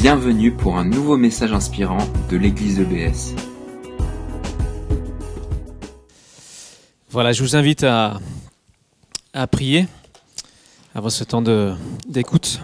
[0.00, 1.98] Bienvenue pour un nouveau message inspirant
[2.30, 3.34] de l'église EBS.
[7.10, 8.18] Voilà, je vous invite à,
[9.34, 9.86] à prier
[10.94, 11.42] avant ce temps
[12.08, 12.62] d'écoute.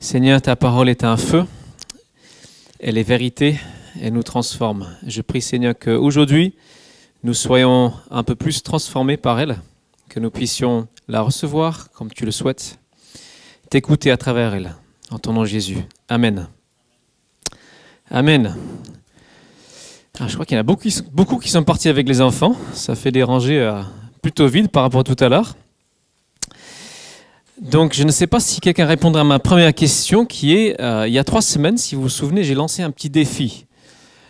[0.00, 1.46] Seigneur, ta parole est un feu,
[2.78, 3.58] elle est vérité,
[4.02, 4.94] elle nous transforme.
[5.06, 6.54] Je prie Seigneur qu'aujourd'hui,
[7.24, 9.62] nous soyons un peu plus transformés par elle,
[10.10, 12.78] que nous puissions la recevoir comme tu le souhaites,
[13.70, 14.76] t'écouter à travers elle.
[15.12, 15.76] En ton nom Jésus.
[16.08, 16.48] Amen.
[18.10, 18.56] Amen.
[20.18, 22.56] Ah, je crois qu'il y en a beaucoup, qui- sont partis avec les enfants.
[22.72, 23.82] Ça fait des rangées euh,
[24.22, 25.54] plutôt vides par rapport à tout à l'heure.
[27.60, 31.06] Donc, je ne sais pas si quelqu'un répondra à ma première question qui est, euh,
[31.06, 33.66] il y a trois semaines, si vous vous souvenez, j'ai lancé un petit défi.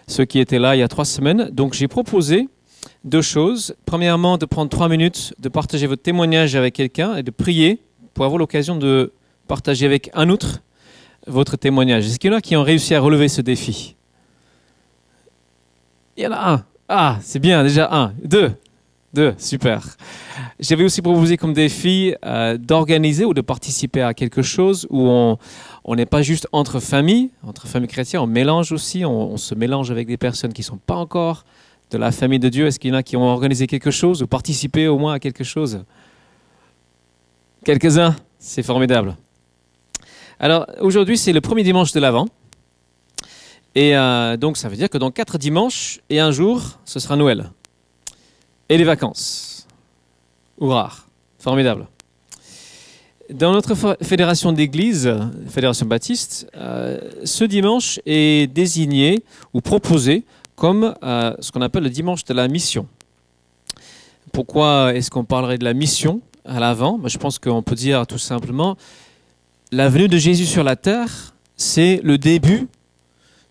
[0.09, 1.49] Ceux qui étaient là il y a trois semaines.
[1.53, 2.49] Donc, j'ai proposé
[3.05, 3.75] deux choses.
[3.87, 7.79] Premièrement, de prendre trois minutes, de partager votre témoignage avec quelqu'un et de prier
[8.15, 9.13] pour avoir l'occasion de
[9.47, 10.61] partager avec un autre
[11.27, 12.07] votre témoignage.
[12.07, 13.97] Est-ce qu'il y en a qui ont réussi à relever ce défi?
[16.17, 16.65] Il y en a un.
[16.89, 18.13] Ah, c'est bien, déjà un.
[18.23, 18.53] Deux.
[19.15, 19.83] Deux, super.
[20.59, 25.95] J'avais aussi proposé comme défi euh, d'organiser ou de participer à quelque chose où on
[25.95, 29.91] n'est pas juste entre familles, entre familles chrétiennes, on mélange aussi, on, on se mélange
[29.91, 31.45] avec des personnes qui ne sont pas encore
[31.91, 32.67] de la famille de Dieu.
[32.67, 35.19] Est-ce qu'il y en a qui ont organisé quelque chose ou participé au moins à
[35.19, 35.85] quelque chose?
[37.65, 39.15] Quelques-uns, c'est formidable.
[40.45, 42.27] Alors aujourd'hui, c'est le premier dimanche de l'Avent.
[43.77, 47.15] Et euh, donc ça veut dire que dans quatre dimanches et un jour, ce sera
[47.15, 47.53] Noël.
[48.69, 49.69] Et les vacances.
[50.61, 50.95] Hurrah.
[51.39, 51.87] Formidable.
[53.31, 55.15] Dans notre fédération d'église,
[55.49, 59.23] fédération baptiste, euh, ce dimanche est désigné
[59.55, 60.25] ou proposé
[60.57, 62.89] comme euh, ce qu'on appelle le dimanche de la mission.
[64.33, 68.19] Pourquoi est-ce qu'on parlerait de la mission à l'avant Je pense qu'on peut dire tout
[68.19, 68.77] simplement
[69.73, 72.69] la venue de Jésus sur la terre, c'est le début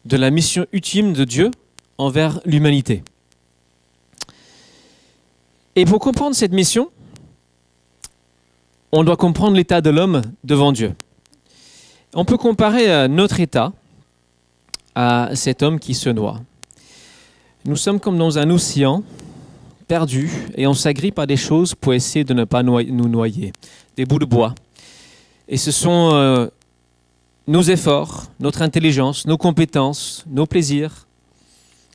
[0.05, 1.49] de la mission ultime de Dieu
[1.97, 3.03] envers l'humanité.
[5.75, 6.89] Et pour comprendre cette mission,
[8.91, 10.93] on doit comprendre l'état de l'homme devant Dieu.
[12.13, 13.73] On peut comparer euh, notre état
[14.93, 16.39] à cet homme qui se noie.
[17.65, 19.03] Nous sommes comme dans un océan
[19.87, 23.53] perdu et on s'agrippe à des choses pour essayer de ne pas nous noyer.
[23.95, 24.53] Des bouts de bois.
[25.47, 26.47] Et ce sont euh,
[27.47, 31.07] nos efforts, notre intelligence, nos compétences, nos plaisirs.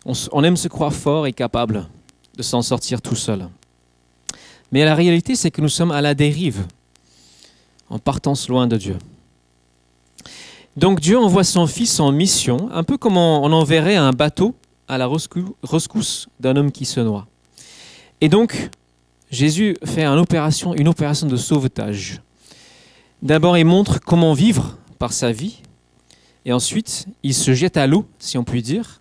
[0.05, 1.89] On, aime se croire fort et capable
[2.37, 3.49] de s'en sortir tout seul.
[4.71, 6.65] Mais la réalité, c'est que nous sommes à la dérive,
[7.89, 8.97] en partance loin de Dieu.
[10.77, 14.55] Donc Dieu envoie son Fils en mission, un peu comme on on enverrait un bateau
[14.87, 17.27] à la rescou- rescousse d'un homme qui se noie.
[18.21, 18.71] Et donc,
[19.31, 22.21] Jésus fait une opération, une opération de sauvetage.
[23.23, 25.63] D'abord, il montre comment vivre par sa vie,
[26.45, 29.01] et ensuite, il se jette à l'eau, si on peut dire.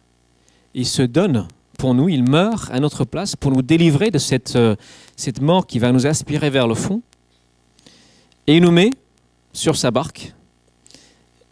[0.74, 4.56] Il se donne pour nous, il meurt à notre place pour nous délivrer de cette,
[4.56, 4.76] euh,
[5.16, 7.02] cette mort qui va nous aspirer vers le fond.
[8.48, 8.90] Et il nous met
[9.54, 10.34] sur sa barque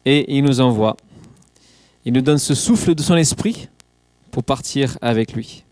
[0.05, 0.97] et il nous envoie.
[2.05, 3.69] Il nous donne ce souffle de son esprit
[4.31, 5.63] pour partir avec lui.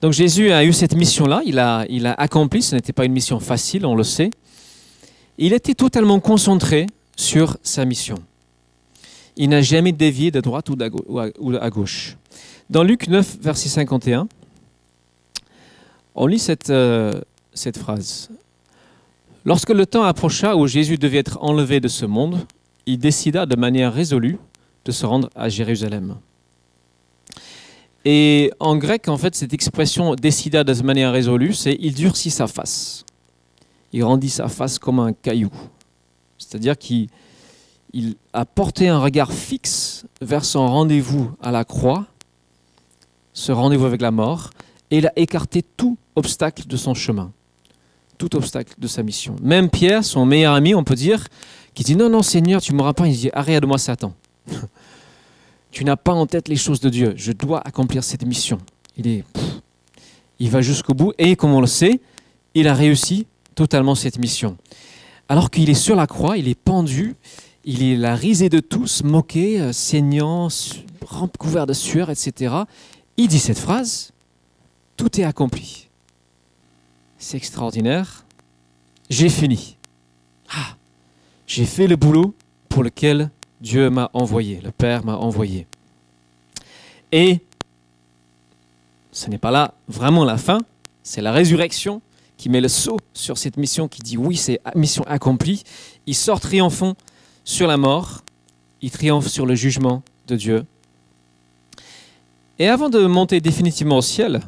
[0.00, 3.40] Donc Jésus a eu cette mission-là, il il a accompli, ce n'était pas une mission
[3.40, 4.30] facile, on le sait.
[5.38, 6.86] Il était totalement concentré
[7.16, 8.16] sur sa mission.
[9.36, 12.16] Il n'a jamais dévié de droite ou à- gauche.
[12.70, 14.28] Dans Luc 9, verset 51,
[16.14, 17.20] on lit cette, euh,
[17.52, 18.30] cette phrase.
[19.44, 22.46] Lorsque le temps approcha où Jésus devait être enlevé de ce monde,
[22.86, 24.38] il décida de manière résolue
[24.84, 26.16] de se rendre à Jérusalem.
[28.04, 32.46] Et en grec, en fait, cette expression décida de manière résolue, c'est il durcit sa
[32.46, 33.04] face.
[33.96, 35.48] Il rendit sa face comme un caillou.
[36.36, 37.08] C'est-à-dire qu'il
[37.94, 42.04] il a porté un regard fixe vers son rendez-vous à la croix,
[43.32, 44.50] ce rendez-vous avec la mort,
[44.90, 47.32] et il a écarté tout obstacle de son chemin,
[48.18, 49.34] tout obstacle de sa mission.
[49.40, 51.26] Même Pierre, son meilleur ami, on peut dire,
[51.72, 53.08] qui dit non, non, Seigneur, tu ne m'auras pas.
[53.08, 54.12] Il dit arrête de moi, Satan.
[55.70, 57.14] tu n'as pas en tête les choses de Dieu.
[57.16, 58.58] Je dois accomplir cette mission.
[58.98, 59.24] Il est,
[60.38, 61.98] il va jusqu'au bout et comme on le sait,
[62.52, 63.26] il a réussi
[63.56, 64.56] totalement cette mission.
[65.28, 67.16] Alors qu'il est sur la croix, il est pendu,
[67.64, 70.46] il est la risée de tous, moqué, euh, saignant,
[71.38, 72.54] couvert de sueur, etc.
[73.16, 74.12] Il dit cette phrase
[74.96, 75.88] Tout est accompli.
[77.18, 78.24] C'est extraordinaire.
[79.10, 79.76] J'ai fini.
[80.50, 80.76] Ah,
[81.46, 82.34] j'ai fait le boulot
[82.68, 83.30] pour lequel
[83.60, 85.66] Dieu m'a envoyé, le Père m'a envoyé.
[87.10, 87.40] Et
[89.12, 90.60] ce n'est pas là vraiment la fin,
[91.02, 92.02] c'est la résurrection
[92.36, 95.62] qui met le saut sur cette mission, qui dit oui, c'est mission accomplie.
[96.06, 96.94] Il sort triomphant
[97.44, 98.22] sur la mort,
[98.82, 100.64] il triomphe sur le jugement de Dieu.
[102.58, 104.40] Et avant de monter définitivement au ciel,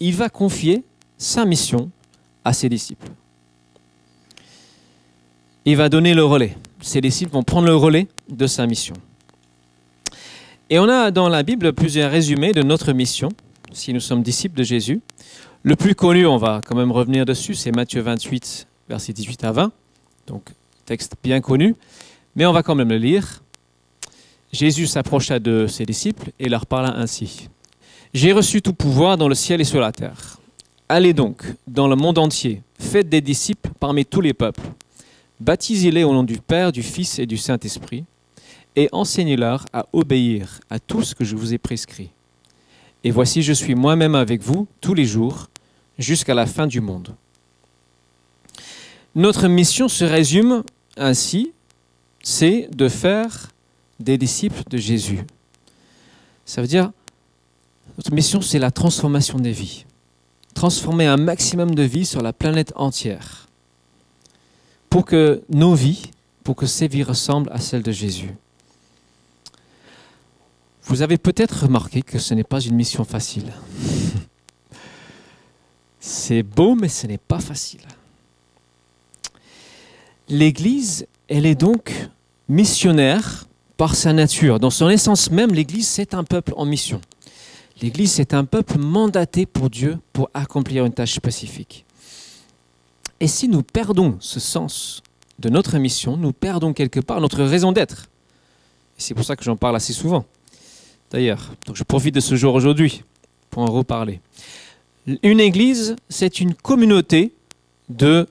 [0.00, 0.84] il va confier
[1.18, 1.90] sa mission
[2.44, 3.08] à ses disciples.
[5.64, 6.56] Il va donner le relais.
[6.80, 8.94] Ses disciples vont prendre le relais de sa mission.
[10.68, 13.28] Et on a dans la Bible plusieurs résumés de notre mission,
[13.72, 15.00] si nous sommes disciples de Jésus.
[15.64, 19.52] Le plus connu, on va quand même revenir dessus, c'est Matthieu 28, versets 18 à
[19.52, 19.72] 20.
[20.26, 20.42] Donc,
[20.86, 21.76] texte bien connu,
[22.34, 23.44] mais on va quand même le lire.
[24.52, 27.48] Jésus s'approcha de ses disciples et leur parla ainsi.
[28.12, 30.40] J'ai reçu tout pouvoir dans le ciel et sur la terre.
[30.88, 34.66] Allez donc dans le monde entier, faites des disciples parmi tous les peuples.
[35.38, 38.04] Baptisez-les au nom du Père, du Fils et du Saint-Esprit,
[38.74, 42.10] et enseignez-leur à obéir à tout ce que je vous ai prescrit.
[43.04, 45.48] Et voici, je suis moi-même avec vous tous les jours,
[45.98, 47.14] jusqu'à la fin du monde.
[49.14, 50.62] Notre mission se résume
[50.96, 51.52] ainsi,
[52.22, 53.50] c'est de faire
[54.00, 55.20] des disciples de Jésus.
[56.44, 56.92] Ça veut dire,
[57.98, 59.84] notre mission, c'est la transformation des vies.
[60.54, 63.48] Transformer un maximum de vies sur la planète entière.
[64.88, 66.10] Pour que nos vies,
[66.44, 68.34] pour que ces vies ressemblent à celles de Jésus.
[70.84, 73.52] Vous avez peut-être remarqué que ce n'est pas une mission facile.
[76.04, 77.86] C'est beau, mais ce n'est pas facile.
[80.28, 81.94] L'Église, elle est donc
[82.48, 83.46] missionnaire
[83.76, 84.58] par sa nature.
[84.58, 87.00] Dans son essence même, l'Église, c'est un peuple en mission.
[87.80, 91.84] L'Église, c'est un peuple mandaté pour Dieu pour accomplir une tâche spécifique.
[93.20, 95.04] Et si nous perdons ce sens
[95.38, 98.08] de notre mission, nous perdons quelque part notre raison d'être.
[98.98, 100.24] C'est pour ça que j'en parle assez souvent.
[101.12, 103.04] D'ailleurs, je profite de ce jour aujourd'hui
[103.50, 104.20] pour en reparler.
[105.06, 107.32] Une église, c'est une communauté
[107.88, 108.28] de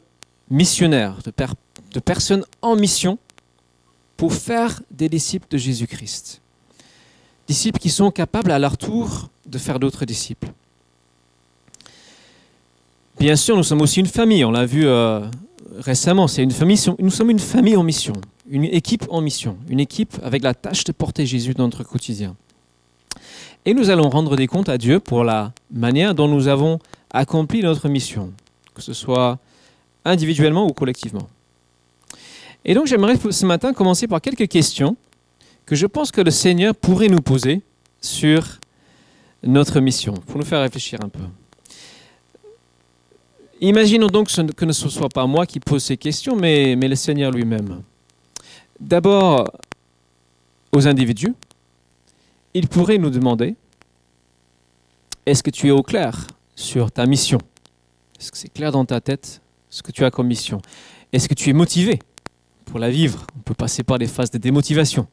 [0.50, 3.18] missionnaires, de, personnes en mission
[4.16, 6.42] pour faire des disciples de Jésus-Christ.
[7.48, 10.48] Disciples qui sont capables à leur tour de faire d'autres disciples.
[13.20, 15.28] Bien sûr, nous sommes aussi une famille, on l'a vu euh,
[15.78, 18.14] récemment, c'est une famille, nous sommes une famille en mission,
[18.50, 22.36] une équipe en mission, une équipe avec la tâche de porter Jésus dans notre quotidien.
[23.66, 26.80] Et nous allons rendre des comptes à Dieu pour la manière dont nous avons
[27.12, 28.34] accompli notre mission,
[28.74, 29.38] que ce soit
[30.04, 31.28] individuellement ou collectivement.
[32.66, 34.96] Et donc j'aimerais ce matin commencer par quelques questions
[35.66, 37.62] que je pense que le Seigneur pourrait nous poser
[38.02, 38.60] sur
[39.44, 41.24] notre mission, pour nous faire réfléchir un peu.
[43.60, 46.96] Imaginons donc que ce ne soit pas moi qui pose ces questions, mais, mais le
[46.96, 47.84] Seigneur lui-même.
[48.80, 49.52] D'abord,
[50.72, 51.36] aux individus,
[52.54, 53.56] il pourrait nous demander,
[55.26, 57.40] est-ce que tu es au clair sur ta mission?
[58.20, 60.62] Est-ce que c'est clair dans ta tête ce que tu as comme mission?
[61.14, 62.00] Est-ce que tu es motivé
[62.66, 63.26] pour la vivre?
[63.38, 65.08] On peut passer par des phases de démotivation.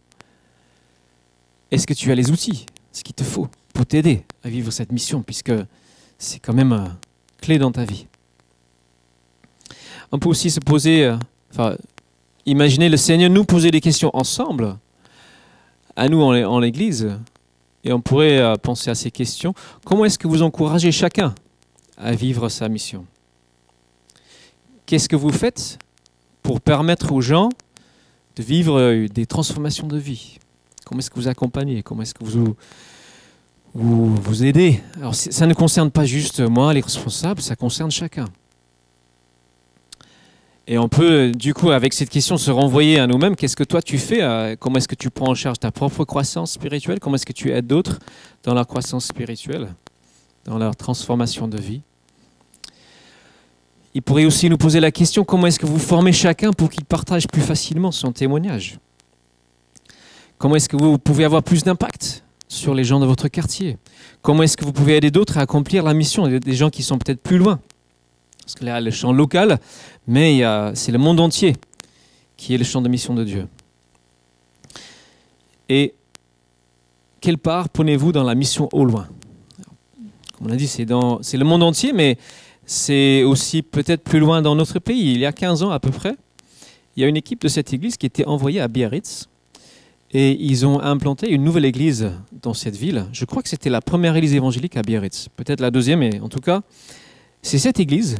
[1.71, 4.91] Est-ce que tu as les outils, ce qu'il te faut pour t'aider à vivre cette
[4.91, 5.53] mission, puisque
[6.19, 6.87] c'est quand même euh,
[7.41, 8.07] clé dans ta vie.
[10.11, 11.17] On peut aussi se poser, euh,
[11.53, 11.77] enfin,
[12.47, 14.77] imaginer le Seigneur nous poser des questions ensemble
[15.99, 17.09] à nous en l'Église,
[17.83, 19.53] et on pourrait euh, penser à ces questions.
[19.85, 21.35] Comment est-ce que vous encouragez chacun
[21.97, 23.05] à vivre sa mission?
[24.87, 25.79] Qu'est-ce que vous faites
[26.43, 27.49] pour permettre aux gens
[28.37, 30.39] de vivre euh, des transformations de vie?
[30.85, 31.83] Comment est-ce que vous accompagnez?
[31.83, 32.55] Comment est-ce que vous,
[33.75, 34.81] vous, vous aidez?
[34.99, 38.27] Alors, ça ne concerne pas juste moi, les responsables, ça concerne chacun.
[40.71, 43.37] Et on peut, du coup, avec cette question, se renvoyer à nous-mêmes.
[43.37, 46.05] Qu'est-ce que toi tu fais euh, Comment est-ce que tu prends en charge ta propre
[46.05, 47.01] croissance spirituelle?
[47.01, 47.99] Comment est-ce que tu aides d'autres
[48.43, 49.69] dans leur croissance spirituelle,
[50.45, 51.81] dans leur transformation de vie?
[53.95, 56.85] Il pourrait aussi nous poser la question comment est-ce que vous formez chacun pour qu'il
[56.85, 58.79] partage plus facilement son témoignage?
[60.37, 63.79] Comment est-ce que vous pouvez avoir plus d'impact sur les gens de votre quartier?
[64.21, 66.29] Comment est-ce que vous pouvez aider d'autres à accomplir la mission?
[66.29, 67.59] Des gens qui sont peut-être plus loin
[68.49, 69.59] parce que là, le champ local,
[70.07, 70.41] mais
[70.73, 71.55] c'est le monde entier
[72.39, 73.47] qui est le champ de mission de Dieu.
[75.69, 75.93] Et
[77.21, 79.07] quelle part prenez-vous dans la mission au loin?
[80.39, 82.17] Comme on a dit, c'est le monde entier, mais
[82.65, 85.13] c'est aussi peut-être plus loin dans notre pays.
[85.13, 86.17] Il y a 15 ans à peu près,
[86.97, 89.29] il y a une équipe de cette église qui était envoyée à Biarritz.
[90.13, 93.05] Et ils ont implanté une nouvelle église dans cette ville.
[93.13, 95.29] Je crois que c'était la première église évangélique à Biarritz.
[95.37, 96.63] Peut-être la deuxième, mais en tout cas,
[97.43, 98.17] c'est cette église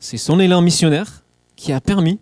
[0.00, 1.22] c'est son élan missionnaire
[1.54, 2.18] qui a permis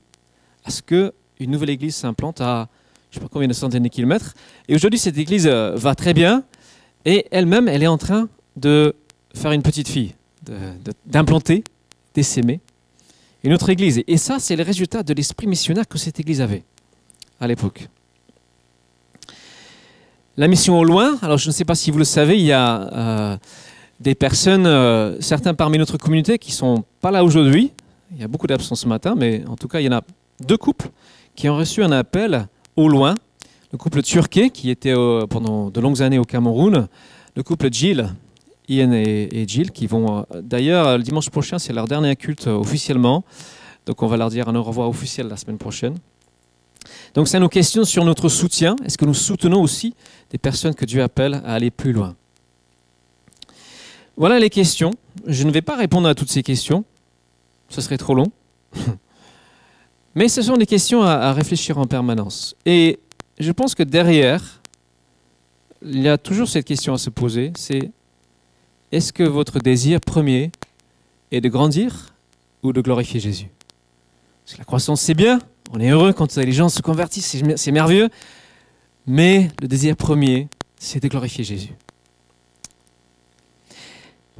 [0.64, 1.12] à ce qu'une
[1.50, 2.68] nouvelle église s'implante à
[3.10, 4.34] je ne sais pas combien de centaines de kilomètres.
[4.68, 6.44] Et aujourd'hui, cette église euh, va très bien.
[7.06, 8.94] Et elle-même, elle est en train de
[9.34, 10.14] faire une petite fille,
[11.06, 11.64] d'implanter,
[12.14, 12.60] d'essaimer
[13.44, 14.02] une autre église.
[14.06, 16.64] Et ça, c'est le résultat de l'esprit missionnaire que cette église avait.
[17.40, 17.88] à l'époque.
[20.36, 22.52] La mission au loin, alors je ne sais pas si vous le savez, il y
[22.52, 23.36] a euh,
[24.00, 27.72] des personnes, euh, certains parmi notre communauté qui sont pas là aujourd'hui.
[28.14, 30.02] Il y a beaucoup d'absence ce matin, mais en tout cas, il y en a
[30.40, 30.88] deux couples
[31.34, 33.14] qui ont reçu un appel au loin.
[33.72, 36.88] Le couple turquet qui était euh, pendant de longues années au Cameroun,
[37.34, 38.14] le couple Jill,
[38.68, 43.24] Ian et, Jill, qui vont d'ailleurs le dimanche prochain, c'est leur dernier culte officiellement.
[43.86, 45.94] Donc on va leur dire un au revoir officiel la semaine prochaine.
[47.14, 48.76] Donc ça nous questionne sur notre soutien.
[48.84, 49.94] Est-ce que nous soutenons aussi
[50.30, 52.14] des personnes que Dieu appelle à aller plus loin?
[54.18, 54.90] Voilà les questions.
[55.28, 56.84] Je ne vais pas répondre à toutes ces questions.
[57.68, 58.32] Ce serait trop long.
[60.16, 62.56] Mais ce sont des questions à, réfléchir en permanence.
[62.66, 62.98] Et
[63.38, 64.60] je pense que derrière,
[65.82, 67.92] il y a toujours cette question à se poser, c'est
[68.90, 70.50] est-ce que votre désir premier
[71.30, 72.12] est de grandir
[72.64, 73.50] ou de glorifier Jésus?
[74.44, 75.38] Parce que la croissance, c'est bien,
[75.72, 78.08] on est heureux quand les gens se convertissent, c'est merveilleux.
[79.06, 81.74] Mais le désir premier, c'est de glorifier Jésus.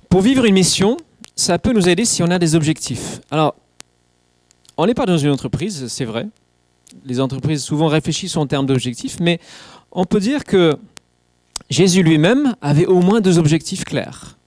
[0.08, 0.96] Pour vivre une mission,
[1.36, 3.20] ça peut nous aider si on a des objectifs.
[3.30, 3.54] Alors,
[4.76, 6.26] on n'est pas dans une entreprise, c'est vrai.
[7.04, 9.38] Les entreprises souvent réfléchissent en termes d'objectifs, mais
[9.92, 10.78] on peut dire que
[11.68, 14.38] Jésus lui-même avait au moins deux objectifs clairs.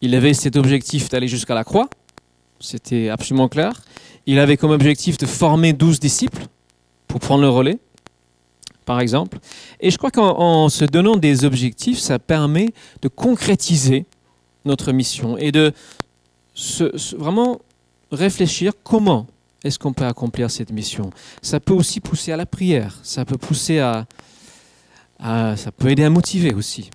[0.00, 1.90] Il avait cet objectif d'aller jusqu'à la croix,
[2.58, 3.82] c'était absolument clair.
[4.26, 6.46] Il avait comme objectif de former douze disciples
[7.06, 7.78] pour prendre le relais,
[8.86, 9.38] par exemple.
[9.80, 12.72] Et je crois qu'en se donnant des objectifs, ça permet
[13.02, 14.06] de concrétiser
[14.64, 15.72] notre mission et de
[17.16, 17.60] vraiment
[18.12, 19.26] réfléchir comment
[19.64, 21.10] est-ce qu'on peut accomplir cette mission.
[21.42, 24.06] Ça peut aussi pousser à la prière, ça peut pousser à,
[25.20, 26.90] ça peut aider à motiver aussi.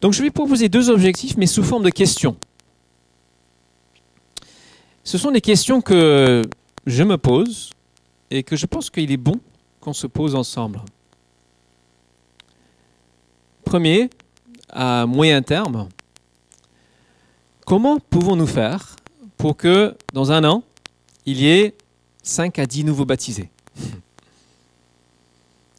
[0.00, 2.36] Donc je vais proposer deux objectifs, mais sous forme de questions.
[5.04, 6.42] Ce sont des questions que
[6.86, 7.70] je me pose
[8.30, 9.40] et que je pense qu'il est bon
[9.80, 10.82] qu'on se pose ensemble.
[13.64, 14.10] Premier,
[14.68, 15.88] à moyen terme,
[17.70, 18.96] comment pouvons-nous faire
[19.36, 20.64] pour que dans un an,
[21.24, 21.76] il y ait
[22.20, 23.48] 5 à 10 nouveaux baptisés?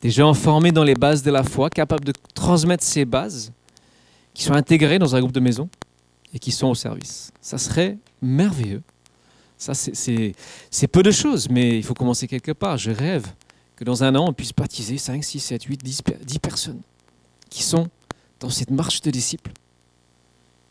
[0.02, 3.52] Des gens formés dans les bases de la foi, capables de transmettre ces bases,
[4.34, 5.68] qui sont intégrés dans un groupe de maison
[6.34, 7.34] et qui sont au service.
[7.42, 8.84] Ça serait merveilleux
[9.58, 12.78] ça, c'est peu de choses, mais il faut commencer quelque part.
[12.78, 13.28] Je rêve
[13.76, 16.82] que dans un an, on puisse baptiser 5, 6, 7, 8, 10, 10 personnes
[17.50, 17.90] qui sont
[18.40, 19.52] dans cette marche de disciples,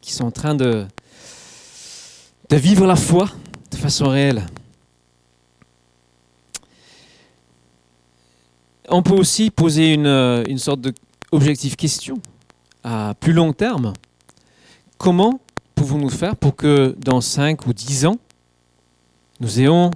[0.00, 0.88] qui sont en train de,
[2.50, 3.30] de vivre la foi
[3.70, 4.44] de façon réelle.
[8.88, 10.08] On peut aussi poser une,
[10.48, 12.16] une sorte d'objectif question
[12.82, 13.92] à plus long terme.
[14.98, 15.40] Comment
[15.76, 18.18] pouvons-nous faire pour que dans 5 ou 10 ans,
[19.38, 19.92] nous ayons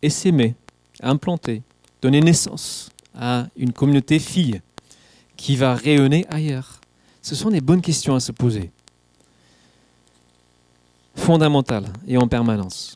[0.00, 0.54] essaimé,
[1.02, 1.62] implanté,
[2.00, 4.60] donné naissance à une communauté fille
[5.36, 6.80] qui va rayonner ailleurs?
[7.22, 8.70] Ce sont des bonnes questions à se poser,
[11.18, 12.94] fondamentales et en permanence.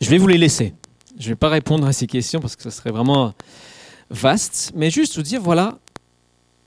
[0.00, 0.74] Je vais vous les laisser.
[1.18, 3.34] Je ne vais pas répondre à ces questions parce que ce serait vraiment
[4.10, 5.78] vaste, mais juste vous dire, voilà,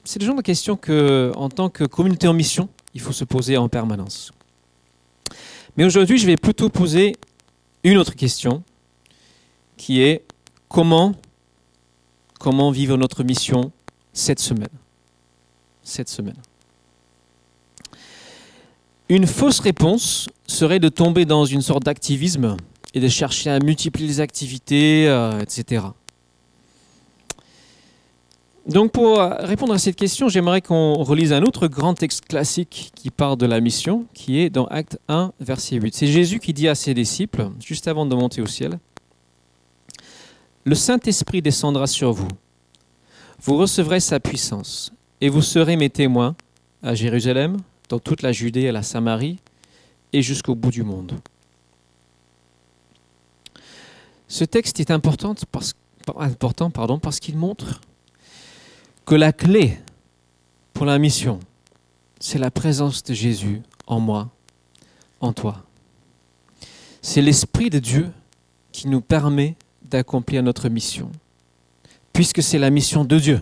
[0.03, 3.23] c'est le genre de questions que, en tant que communauté en mission, il faut se
[3.23, 4.31] poser en permanence.
[5.77, 7.15] Mais aujourd'hui, je vais plutôt poser
[7.83, 8.63] une autre question
[9.77, 10.23] qui est
[10.67, 11.13] comment,
[12.39, 13.71] comment vivre notre mission
[14.13, 14.69] cette semaine?
[15.83, 16.37] Cette semaine.
[19.09, 22.55] Une fausse réponse serait de tomber dans une sorte d'activisme
[22.93, 25.85] et de chercher à multiplier les activités, euh, etc.
[28.65, 32.91] Donc pour euh, répondre à cette question, j'aimerais qu'on relise un autre grand texte classique
[32.95, 35.93] qui parle de la mission, qui est dans Acte 1, verset 8.
[35.93, 38.79] C'est Jésus qui dit à ses disciples, juste avant de monter au ciel,
[40.63, 42.29] Le Saint-Esprit descendra sur vous,
[43.41, 46.35] vous recevrez sa puissance, et vous serez mes témoins
[46.81, 47.57] à Jérusalem,
[47.89, 49.39] dans toute la Judée et la Samarie,
[50.13, 51.19] et jusqu'au bout du monde.
[54.27, 55.73] Ce texte est important parce,
[57.19, 57.81] qu'il montre
[59.05, 59.77] que la clé
[60.73, 61.39] pour la mission,
[62.19, 64.29] c'est la présence de Jésus en moi,
[65.19, 65.63] en toi.
[67.01, 68.11] C'est l'Esprit de Dieu
[68.71, 71.11] qui nous permet d'accomplir notre mission,
[72.11, 73.41] puisque c'est la mission de Dieu.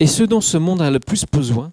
[0.00, 1.72] Et ce dont ce monde a le plus besoin,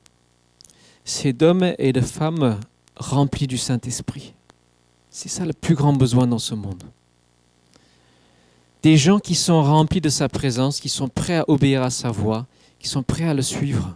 [1.05, 2.59] c'est d'hommes et de femmes
[2.97, 4.33] remplis du Saint-Esprit.
[5.09, 6.83] C'est ça le plus grand besoin dans ce monde
[8.85, 12.11] des gens qui sont remplis de sa présence, qui sont prêts à obéir à sa
[12.11, 12.45] voix,
[12.77, 13.95] qui sont prêts à le suivre.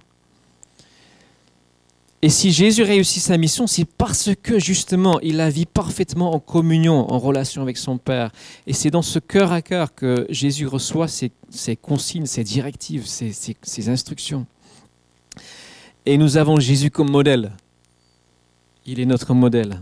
[2.23, 6.39] Et si Jésus réussit sa mission, c'est parce que justement, il la vit parfaitement en
[6.39, 8.31] communion, en relation avec son Père.
[8.65, 11.31] Et c'est dans ce cœur à cœur que Jésus reçoit ses,
[11.75, 14.47] consignes, ses directives, ses, ses instructions.
[16.09, 17.51] Et nous avons Jésus comme modèle.
[18.87, 19.79] Il est notre modèle.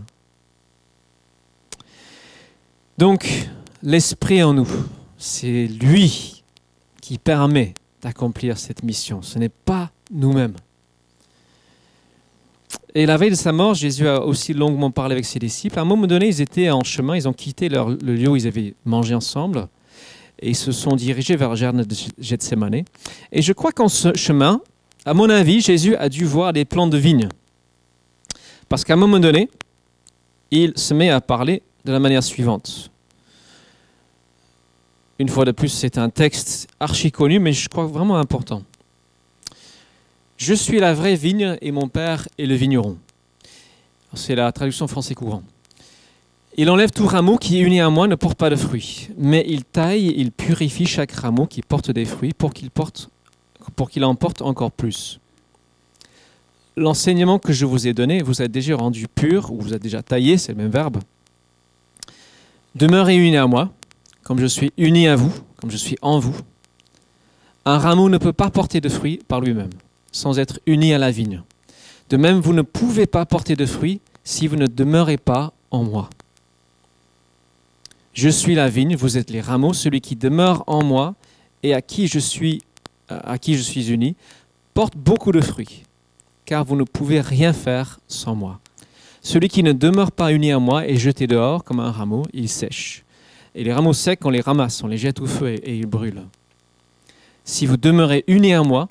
[2.98, 3.48] Donc,
[3.82, 4.68] l'Esprit en nous,
[5.16, 6.44] c'est lui
[7.00, 9.22] qui permet d'accomplir cette mission.
[9.22, 10.52] Ce n'est pas nous-mêmes.
[12.94, 15.78] Et la veille de sa mort, Jésus a aussi longuement parlé avec ses disciples.
[15.78, 18.46] À un moment donné, ils étaient en chemin, ils ont quitté le lieu où ils
[18.46, 19.66] avaient mangé ensemble
[20.40, 22.84] et ils se sont dirigés vers le jardin de Gethsemane.
[23.32, 24.60] Et je crois qu'en ce chemin,
[25.08, 27.28] à mon avis, Jésus a dû voir des plants de vigne.
[28.68, 29.48] Parce qu'à un moment donné,
[30.50, 32.90] il se met à parler de la manière suivante.
[35.18, 38.62] Une fois de plus, c'est un texte archi connu, mais je crois vraiment important.
[40.36, 42.98] Je suis la vraie vigne et mon père est le vigneron.
[44.12, 45.42] C'est la traduction français courant.
[46.58, 49.08] Il enlève tout rameau qui, uni à moi, ne porte pas de fruits.
[49.16, 53.08] Mais il taille, il purifie chaque rameau qui porte des fruits pour qu'il porte,
[53.70, 55.20] pour qu'il en porte encore plus.
[56.76, 60.02] L'enseignement que je vous ai donné vous a déjà rendu pur, ou vous a déjà
[60.02, 60.98] taillé, c'est le même verbe.
[62.74, 63.72] Demeurez unis à moi,
[64.22, 66.36] comme je suis uni à vous, comme je suis en vous.
[67.64, 69.70] Un rameau ne peut pas porter de fruits par lui-même
[70.12, 71.42] sans être unis à la vigne.
[72.10, 75.84] De même, vous ne pouvez pas porter de fruits si vous ne demeurez pas en
[75.84, 76.10] moi.
[78.14, 81.14] Je suis la vigne, vous êtes les rameaux, celui qui demeure en moi
[81.62, 82.62] et à qui je suis,
[83.08, 84.16] à qui je suis uni,
[84.74, 85.84] porte beaucoup de fruits,
[86.44, 88.60] car vous ne pouvez rien faire sans moi.
[89.20, 92.48] Celui qui ne demeure pas uni à moi est jeté dehors comme un rameau, il
[92.48, 93.04] sèche.
[93.54, 96.24] Et les rameaux secs, on les ramasse, on les jette au feu et, ils brûlent.
[97.44, 98.86] Si vous demeurez unis à moi,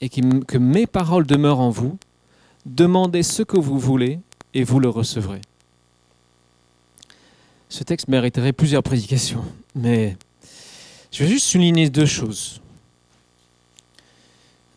[0.00, 1.98] et que mes paroles demeurent en vous,
[2.66, 4.20] demandez ce que vous voulez
[4.52, 5.40] et vous le recevrez.
[7.68, 9.44] Ce texte mériterait plusieurs prédications,
[9.74, 10.16] mais
[11.10, 12.60] je vais juste souligner deux choses,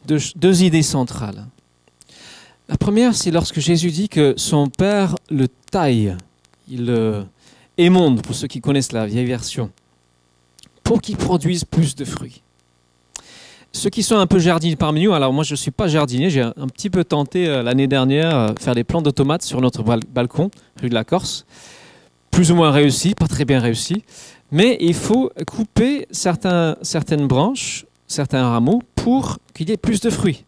[0.08, 1.46] deux, idées centrales.
[2.70, 6.16] La première, c'est lorsque Jésus dit que son Père le taille,
[6.70, 7.26] il le
[7.78, 9.70] émonde, pour ceux qui connaissent la vieille version,
[10.84, 12.42] pour qu'il produise plus de fruits.
[13.72, 16.30] Ceux qui sont un peu jardiniers parmi nous, alors moi je ne suis pas jardinier,
[16.30, 19.62] j'ai un petit peu tenté euh, l'année dernière euh, faire des plants de tomates sur
[19.62, 20.50] notre balcon,
[20.82, 21.46] rue de la Corse.
[22.32, 24.04] Plus ou moins réussi, pas très bien réussi.
[24.52, 30.44] Mais il faut couper certaines branches, certains rameaux pour qu'il y ait plus de fruits.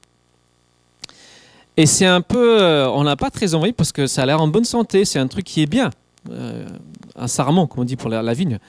[1.77, 4.41] Et c'est un peu, euh, on n'a pas très envie parce que ça a l'air
[4.41, 5.91] en bonne santé, c'est un truc qui est bien,
[7.15, 8.59] un sarment comme on dit pour la vigne.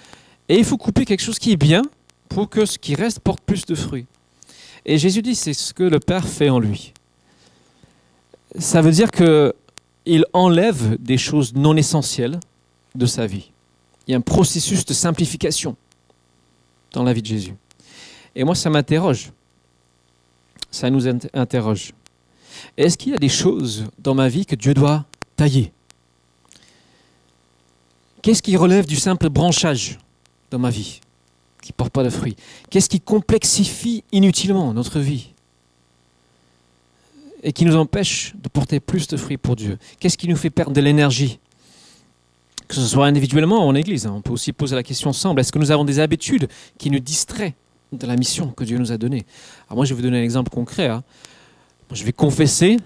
[0.49, 1.83] Et il faut couper quelque chose qui est bien
[2.29, 4.07] pour que ce qui reste porte plus de fruits.
[4.87, 6.93] Et Jésus dit, c'est ce que le Père fait en lui.
[8.61, 12.39] Ça veut dire qu'il enlève des choses non essentielles
[12.95, 13.51] de sa vie.
[14.07, 15.75] Il y a un processus de simplification
[16.93, 17.57] dans la vie de Jésus.
[18.37, 19.33] Et moi, ça m'interroge.
[20.71, 21.93] Ça nous interroge.
[22.77, 25.07] Est-ce qu'il y a des choses dans ma vie que Dieu doit
[25.37, 25.73] tailler?
[28.23, 29.99] Qu'est-ce qui relève du simple branchage
[30.51, 31.01] dans ma vie
[31.63, 32.37] qui ne porte pas de fruits
[32.69, 35.31] Qu'est-ce qui complexifie inutilement notre vie
[37.43, 39.79] et qui nous empêche de porter plus de fruits pour Dieu?
[39.99, 41.39] Qu'est-ce qui nous fait perdre de l'énergie?
[42.69, 44.07] Que ce soit individuellement ou en Église.
[44.07, 44.13] Hein.
[44.15, 45.41] On peut aussi poser la question ensemble.
[45.41, 47.55] Est-ce que nous avons des habitudes qui nous distraient
[47.93, 49.25] de la mission que Dieu nous a donnée
[49.69, 50.89] Alors moi, je vais vous donner un exemple concret.
[50.89, 51.03] Hein.
[51.93, 52.77] Je vais confesser.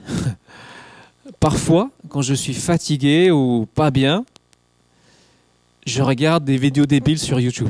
[1.40, 4.24] Parfois, quand je suis fatigué ou pas bien,
[5.86, 7.68] je regarde des vidéos débiles sur YouTube.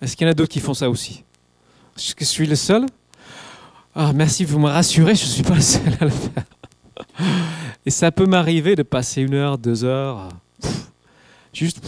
[0.00, 1.24] Est-ce qu'il y en a d'autres qui font ça aussi?
[1.96, 2.86] Est-ce que je suis le seul?
[3.94, 6.44] Ah, Merci, vous me rassurez, je ne suis pas le seul à le faire.
[7.86, 10.28] Et ça peut m'arriver de passer une heure, deux heures,
[11.52, 11.80] juste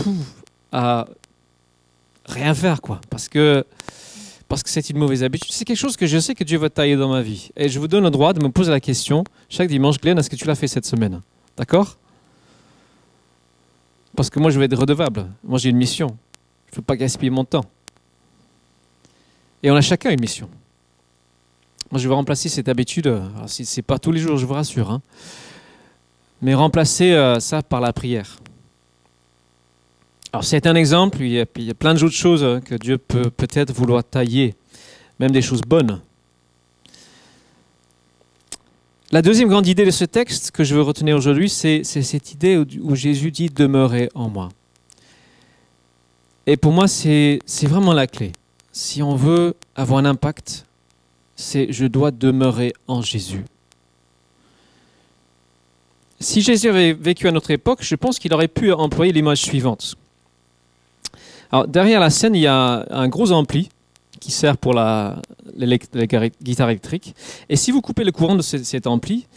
[0.72, 1.06] à
[2.26, 3.00] rien faire, quoi.
[3.10, 3.64] Parce que
[4.54, 5.50] parce que c'est une mauvaise habitude.
[5.50, 7.50] C'est quelque chose que je sais que Dieu va tailler dans ma vie.
[7.56, 10.30] Et je vous donne le droit de me poser la question chaque dimanche, Glenn, est-ce
[10.30, 11.22] que tu l'as fait cette semaine?
[11.56, 11.96] D'accord?
[14.14, 15.26] Parce que moi, je vais être redevable.
[15.42, 16.16] Moi, j'ai une mission.
[16.66, 17.64] Je ne veux pas gaspiller mon temps.
[19.64, 20.48] Et on a chacun une mission.
[21.90, 23.12] Moi, je vais remplacer cette habitude,
[23.48, 25.02] ce n'est pas tous les jours, je vous rassure, hein.
[26.40, 28.38] mais remplacer euh, ça par la prière.
[30.34, 33.72] Alors, c'est un exemple, il y, a, plein d'autres choses hein, que Dieu peut peut-être
[33.72, 34.56] vouloir tailler,
[35.20, 36.00] même des choses bonnes.
[39.12, 42.56] La deuxième grande idée de ce texte que je veux retenir aujourd'hui, c'est cette idée
[42.56, 44.48] où, où Jésus dit Demeurez en moi.
[46.48, 48.32] Et pour moi, c'est vraiment la clé
[48.72, 50.66] si on veut avoir un impact,
[51.36, 53.44] c'est je dois demeurer en Jésus.
[56.18, 59.96] Si Jésus avait vécu à notre époque, je pense qu'il aurait pu employer l'image suivante.
[61.54, 63.68] Alors, derrière la scène, il y a un gros ampli
[64.18, 65.22] qui sert pour la,
[66.42, 67.14] guitare électrique.
[67.48, 69.28] Et si vous coupez le courant de cet ampli,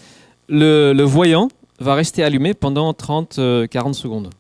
[0.49, 4.31] le, voyant va rester allumé pendant 30-40 euh, secondes.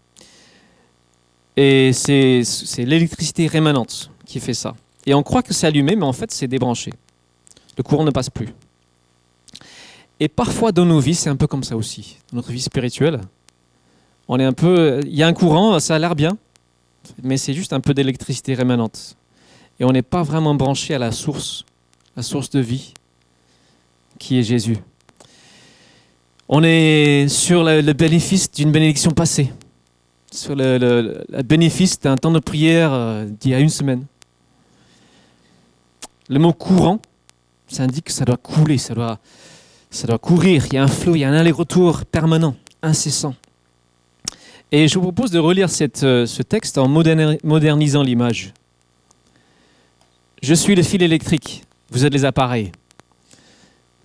[1.55, 2.41] Et c'est
[2.79, 4.73] l'électricité rémanente qui fait ça.
[5.05, 6.91] Et on croit que c'est allumé, mais en fait c'est débranché.
[7.77, 8.49] Le courant ne passe plus.
[10.19, 12.17] Et parfois dans nos vies, c'est un peu comme ça aussi.
[12.31, 13.21] Dans notre vie spirituelle,
[14.27, 16.39] on est un peu, il y a un courant, ça a l'air bien,
[17.23, 19.15] mais c'est juste un peu d'électricité rémanente.
[19.79, 21.65] Et on n'est pas vraiment branché à la source,
[22.15, 22.93] la source de vie,
[24.17, 24.77] qui est Jésus.
[26.49, 29.51] On est sur le, bénéfice d'une bénédiction passée,
[30.31, 34.05] sur le, bénéfice d'un temps de prière euh, d'il y a une semaine.
[36.29, 36.99] Le mot courant,
[37.67, 39.19] ça indique que ça doit couler, ça doit,
[39.91, 40.65] ça doit courir.
[40.67, 43.35] Il y a un flot, il y a un aller-retour permanent, incessant.
[44.71, 45.69] Et je vous propose de relire
[46.03, 48.53] euh, ce texte en modernisant l'image.
[50.41, 52.71] Je suis le fil électrique, vous êtes les appareils.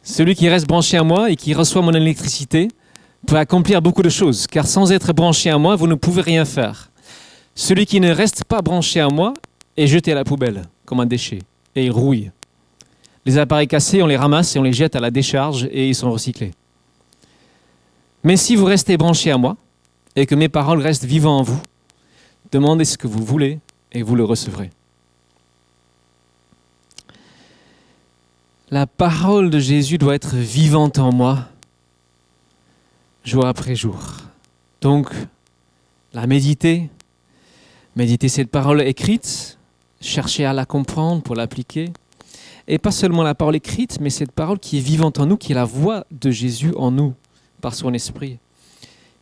[0.05, 2.68] Celui qui reste branché à moi et qui reçoit mon électricité
[3.27, 6.44] peut accomplir beaucoup de choses, car sans être branché à moi, vous ne pouvez rien
[6.44, 6.90] faire.
[7.55, 9.35] Celui qui ne reste pas branché à moi
[9.77, 11.40] est jeté à la poubelle, comme un déchet,
[11.75, 12.31] et il rouille.
[13.27, 15.94] Les appareils cassés, on les ramasse et on les jette à la décharge et ils
[15.94, 16.53] sont recyclés.
[18.25, 19.57] Mais si vous restez branché à moi
[20.16, 21.62] et que mes paroles restent vivantes en vous,
[22.51, 23.61] demandez ce que vous voulez
[23.92, 24.70] et vous le recevrez.
[28.70, 31.48] La parole de Jésus doit être vivante en moi,
[33.25, 34.03] jour après jour.
[34.81, 35.11] Donc,
[36.14, 36.88] la méditer,
[37.96, 39.59] méditer cette parole écrite,
[40.01, 41.92] chercher à la comprendre pour l'appliquer,
[42.66, 45.53] et pas seulement la parole écrite, mais cette parole qui est vivante en nous, qui
[45.53, 47.14] est la voix de Jésus en nous,
[47.61, 48.38] par son esprit,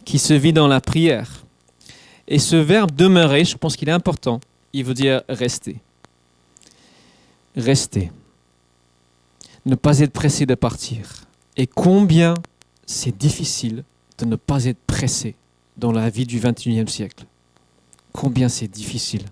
[0.05, 1.45] qui se vit dans la prière.
[2.29, 4.41] Et ce verbe demeurer, je pense qu'il est important,
[4.73, 5.81] il veut dire rester.
[7.57, 8.11] Rester
[9.67, 11.27] ne pas être pressé de partir.
[11.57, 12.35] Et combien
[12.87, 13.85] c'est difficile
[14.19, 15.35] de ne pas être pressé
[15.77, 17.25] dans la vie du 21e siècle.
[18.13, 19.25] Combien c'est difficile.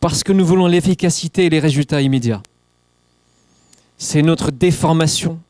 [0.00, 2.42] Parce que nous voulons l'efficacité et les résultats immédiats.
[3.96, 5.40] C'est notre déformation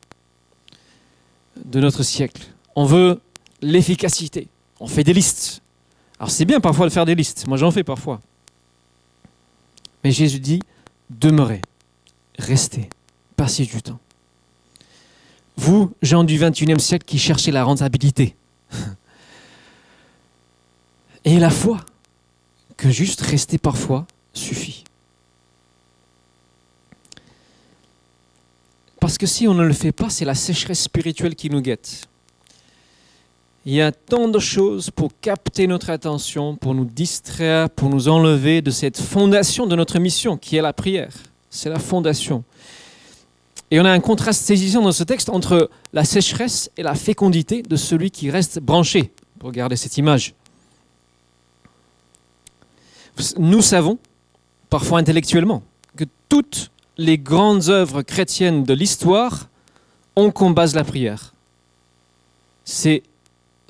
[1.63, 2.47] de notre siècle.
[2.75, 3.19] On veut
[3.61, 4.47] l'efficacité.
[4.79, 5.61] On fait des listes.
[6.19, 7.47] Alors c'est bien parfois de faire des listes.
[7.47, 8.21] Moi j'en fais parfois.
[10.03, 10.61] Mais Jésus dit,
[11.09, 11.61] demeurez,
[12.37, 12.89] restez
[13.35, 13.99] passer du temps.
[15.57, 18.35] Vous, gens du 21e siècle qui cherchez la rentabilité.
[21.25, 21.81] Et la foi,
[22.77, 24.85] que juste rester parfois suffit.
[29.01, 32.07] Parce que si on ne le fait pas, c'est la sécheresse spirituelle qui nous guette.
[33.65, 38.07] Il y a tant de choses pour capter notre attention, pour nous distraire, pour nous
[38.07, 41.13] enlever de cette fondation de notre mission qui est la prière.
[41.49, 42.43] C'est la fondation.
[43.71, 47.61] Et on a un contraste saisissant dans ce texte entre la sécheresse et la fécondité
[47.61, 49.11] de celui qui reste branché.
[49.37, 50.33] Pour regarder cette image.
[53.37, 53.99] Nous savons,
[54.69, 55.63] parfois intellectuellement,
[55.95, 59.49] que toutes les grandes œuvres chrétiennes de l'histoire
[60.15, 61.33] ont comme base la prière.
[62.65, 63.03] C'est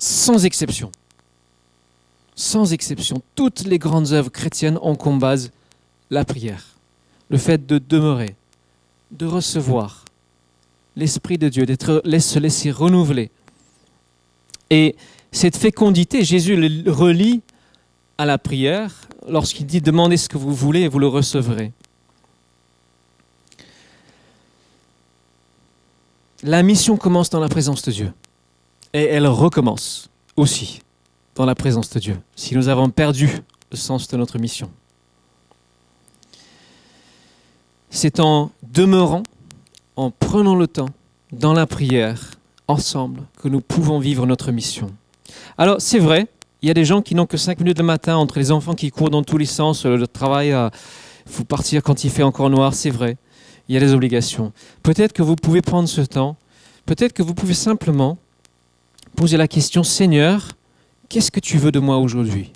[0.00, 0.90] sans exception.
[2.34, 5.52] Sans exception, toutes les grandes œuvres chrétiennes ont comme base
[6.08, 6.64] la prière.
[7.28, 8.34] Le fait de demeurer,
[9.10, 10.06] de recevoir
[10.96, 13.30] l'Esprit de Dieu, d'être se laisser renouveler.
[14.70, 14.96] Et
[15.32, 17.42] cette fécondité, Jésus le relie
[18.16, 21.72] à la prière lorsqu'il dit demandez ce que vous voulez et vous le recevrez.
[26.42, 28.12] La mission commence dans la présence de Dieu
[28.92, 30.80] et elle recommence aussi
[31.34, 33.30] dans la présence de Dieu si nous avons perdu
[33.70, 34.70] le sens de notre mission.
[37.90, 39.24] c'est en demeurant,
[39.96, 40.88] en prenant le temps
[41.32, 42.30] dans la prière,
[42.68, 44.90] ensemble, que nous pouvons vivre notre mission.
[45.58, 46.28] Alors, c'est vrai,
[46.62, 48.74] il y a des gens qui n'ont que 5 minutes le matin entre les enfants
[48.74, 52.48] qui courent dans tous les sens, le travail, il faut partir quand il fait encore
[52.48, 53.16] noir, c'est vrai.
[53.68, 54.52] Il y a des obligations.
[54.82, 56.36] Peut-être que vous pouvez prendre ce temps,
[56.86, 58.18] peut-être que vous pouvez simplement
[59.20, 60.48] poser la question, Seigneur,
[61.10, 62.54] qu'est-ce que tu veux de moi aujourd'hui?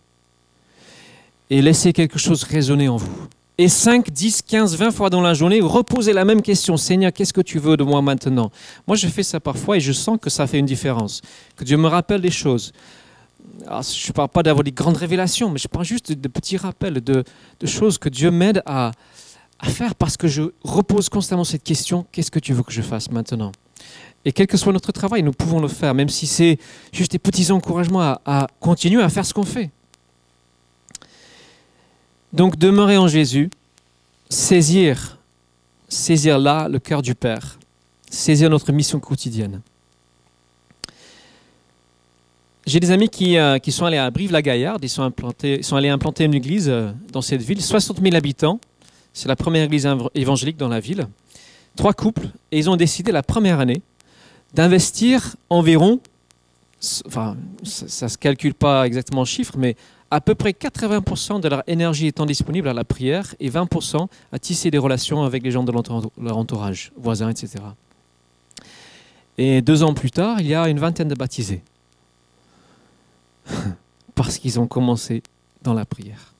[1.50, 5.35] Et laisser quelque chose résonner en vous et 5, 10, 15, 20 fois dans la
[5.35, 6.79] journée, reposez la même question.
[6.79, 8.50] Seigneur, qu'est-ce que tu veux de moi maintenant?
[8.87, 11.20] Moi, je fais ça parfois et je sens que ça fait une différence.
[11.55, 12.72] Que Dieu me rappelle des choses.
[13.61, 16.94] je ne parle pas d'avoir des grandes révélations, mais je parle juste de, petits rappels,
[16.94, 17.24] de,
[17.66, 18.92] choses que Dieu m'aide à
[19.64, 23.11] faire parce que je repose constamment cette question, qu'est-ce que tu veux que je fasse
[23.11, 23.53] maintenant?
[24.24, 26.58] Et quel que soit notre travail, nous pouvons le faire, même si c'est
[26.92, 29.70] juste des petits encouragements à, continuer à faire ce qu'on fait.
[32.32, 33.50] Donc demeurer en Jésus,
[34.28, 35.18] saisir,
[35.88, 37.58] saisir là le cœur du Père,
[38.10, 39.60] saisir notre mission quotidienne.
[42.66, 45.12] J'ai des amis qui, euh, sont allés à Brive-la-Gaillarde, ils sont,
[45.76, 48.58] allés implanter une église euh, dans cette ville, 60 000 habitants,
[49.12, 51.06] c'est la première église évangélique dans la ville,
[51.76, 53.82] trois couples, et ils ont décidé la première année
[54.55, 56.01] d'investir environ,
[56.81, 59.77] ça ne se calcule pas exactement en chiffres, mais
[60.11, 64.38] à peu près 80% de leur énergie étant disponible à la prière et 20% à
[64.38, 67.64] tisser des relations avec les gens de leur entourage, voisins, etc.
[69.37, 71.62] Et deux ans plus tard, il y a une vingtaine de baptisés.
[74.14, 75.23] Parce qu'ils ont commencé
[75.62, 76.33] dans la prière.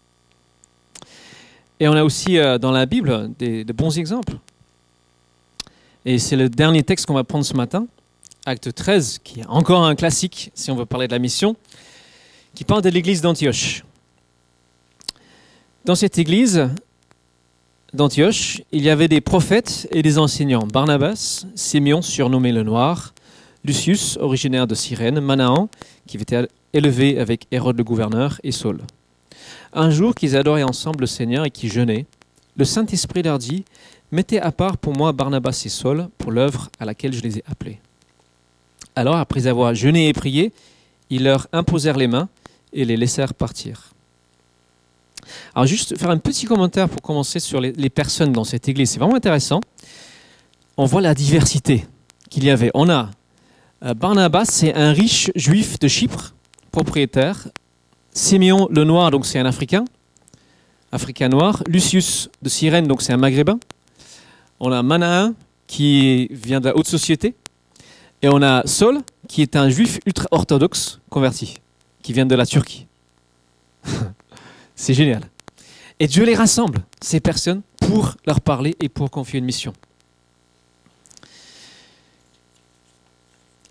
[1.81, 4.37] Et on a aussi euh, dans la Bible de bons exemples.
[6.05, 7.89] Et c'est le dernier texte qu'on va prendre ce matin,
[8.47, 11.57] acte 13, qui est encore un classique si on veut parler de la mission,
[12.55, 13.85] qui parle de l'église d'Antioche.
[15.85, 16.69] Dans cette église
[17.93, 20.67] d'Antioche, il y avait des prophètes et des enseignants.
[20.67, 23.15] Barnabas, Simeon, surnommé le Noir,
[23.65, 25.69] Lucius, originaire de Cyrène, Manahan,
[26.07, 28.81] qui était élevé avec Hérode le gouverneur, et Saul.
[29.73, 32.07] Un jour qu'ils adoraient ensemble le Seigneur et qu'ils jeûnaient,
[32.57, 33.65] le Saint-Esprit leur dit
[34.13, 37.45] Mettez à part pour moi Barnabas et Saul pour l'œuvre à laquelle je les ai
[37.51, 37.81] appelés.
[38.97, 40.53] Alors, après avoir jeûné et prié,
[41.11, 42.29] ils leur imposèrent les mains
[42.73, 43.93] et les laissèrent partir.
[45.55, 48.91] Alors, juste faire un petit commentaire pour commencer sur les, personnes dans cette église.
[48.91, 49.61] C'est vraiment intéressant.
[50.77, 51.87] On voit la diversité
[52.31, 52.71] qu'il y avait.
[52.75, 53.11] On a
[53.85, 56.35] euh, Barnabas, c'est un riche juif de Chypre,
[56.71, 57.49] propriétaire.
[58.13, 59.85] Simeon le Noir, donc c'est un Africain,
[60.93, 61.65] Africain noir.
[61.67, 63.59] Lucius de Cyrène, donc c'est un Maghrébin.
[64.61, 65.35] On a Manahin,
[65.67, 67.35] qui vient de la haute société.
[68.25, 71.59] Et on a Saul, qui est un juif ultra-orthodoxe converti,
[72.03, 72.87] qui vient de la Turquie.
[74.75, 75.21] c'est génial.
[76.01, 79.75] Et Dieu les rassemble, ces personnes, pour leur parler et pour confier une mission.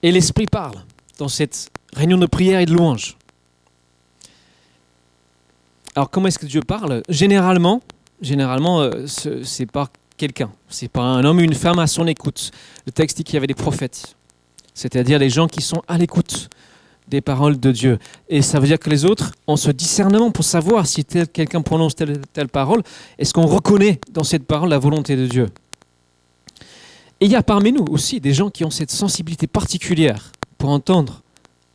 [0.04, 0.84] Et l'Esprit parle
[1.18, 3.18] dans cette réunion de prière et de louange.
[5.96, 7.02] Alors comment est-ce que Dieu parle?
[7.10, 7.82] Généralement,
[8.22, 10.52] généralement, euh, ce- c'est par quelqu'un.
[10.70, 12.52] C'est pas un homme ou une femme à son écoute.
[12.86, 14.16] Le texte dit qu'il y avait des prophètes,
[14.74, 16.50] c'est-à-dire les gens qui sont à l'écoute
[17.08, 18.00] des paroles de Dieu.
[18.30, 21.96] Et ça veut dire que les autres ont ce discernement pour savoir si quelqu'un prononce
[21.96, 22.82] telle telle parole.
[23.18, 25.50] Est-ce qu'on reconnaît dans cette parole la volonté de Dieu?
[27.20, 30.70] Et il y a parmi nous aussi des gens qui ont cette sensibilité particulière pour
[30.70, 31.22] entendre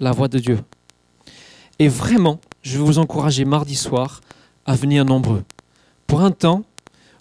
[0.00, 0.60] la voix de Dieu.
[1.78, 4.20] Et vraiment, je vais vous encourager mardi soir
[4.66, 5.44] à venir nombreux
[6.06, 6.64] pour un temps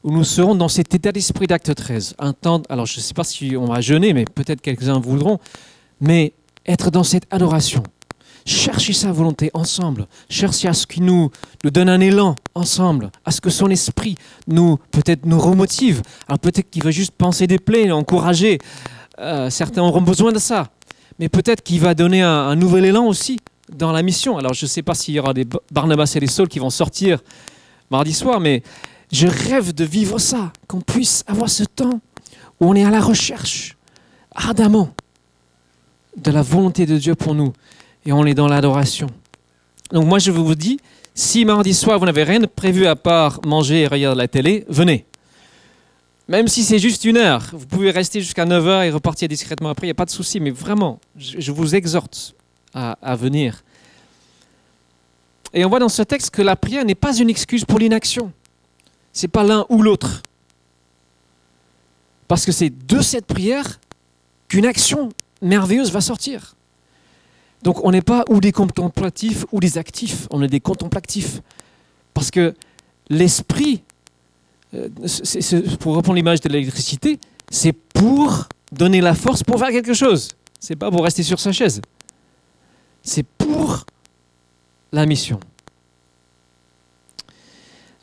[0.04, 2.16] où nous serons dans cet état d'esprit d'acte 13.
[2.20, 2.34] Un
[2.70, 5.40] alors je ne sais pas si on va jeûner, mais peut-être quelques-uns voudront,
[6.02, 6.34] mais
[6.66, 7.84] être dans cette adoration.
[8.46, 11.32] Chercher sa volonté ensemble, chercher à ce qu'il nous,
[11.66, 14.16] donne un élan ensemble, à ce que son esprit
[14.48, 16.02] nous peut-être nous remotive.
[16.30, 18.60] Alors peut-être qu'il va juste penser des plaies, encourager.
[19.20, 20.70] Euh, certains auront besoin de ça,
[21.20, 23.38] mais peut-être qu'il va donner un, un nouvel élan aussi
[23.76, 24.38] dans la mission.
[24.38, 26.60] Alors je ne sais pas s'il y aura des Ba- Barnabas et des Sauls qui
[26.60, 27.20] vont sortir
[27.92, 28.64] mardi soir, mais
[29.12, 32.02] je rêve de vivre ça, qu'on puisse avoir ce temps
[32.60, 33.78] où on est à la recherche
[34.36, 34.94] ardemment
[36.16, 37.54] de la volonté de Dieu pour nous
[38.06, 39.08] et on est dans l'adoration.
[39.92, 40.80] Donc moi je vous dis,
[41.14, 44.66] si mardi soir vous n'avez rien de prévu à part manger et regarder la télé,
[44.68, 45.06] venez.
[46.28, 49.88] Même si c'est juste une heure, vous pouvez rester jusqu'à 9h et repartir discrètement après,
[49.88, 52.36] il n'y a pas de souci, mais vraiment, je, vous exhorte
[52.74, 53.64] à venir.
[55.54, 58.32] Et on voit dans ce texte que la prière n'est pas une excuse pour l'inaction.
[59.14, 60.22] C'est pas l'un ou l'autre.
[62.28, 63.80] Parce que c'est de cette prière
[64.48, 65.10] qu'une action
[65.42, 66.56] merveilleuse va sortir.
[67.64, 71.42] Donc on n'est pas ou des contemplatifs ou des actifs, on est des contemplatifs.
[72.14, 72.54] Parce que
[73.10, 73.84] l'esprit,
[74.74, 74.90] euh,
[75.80, 80.30] pour reprendre l'image de l'électricité, c'est pour donner la force pour faire quelque chose.
[80.60, 81.82] C'est pas pour rester sur sa chaise.
[83.02, 83.86] C'est pour
[84.92, 85.40] la mission.